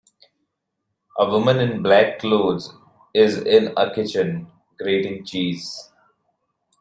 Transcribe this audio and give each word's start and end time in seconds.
A 1.19 1.29
woman 1.29 1.59
in 1.59 1.83
black 1.83 2.17
clothes 2.17 2.73
is 3.13 3.37
in 3.37 3.71
a 3.77 3.93
kitchen, 3.93 4.51
grating 4.79 5.23
cheese. 5.23 5.91